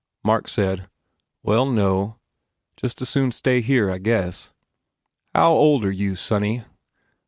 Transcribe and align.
Mark 0.23 0.47
said, 0.49 0.89
"Well, 1.43 1.67
no. 1.69 2.17
Just 2.75 3.03
as 3.03 3.09
soon 3.09 3.31
stay 3.31 3.61
here, 3.61 3.91
I 3.91 3.99
guess." 3.99 4.51
"How 5.35 5.51
old 5.51 5.85
are 5.85 5.91
you, 5.91 6.15
sonny?" 6.15 6.63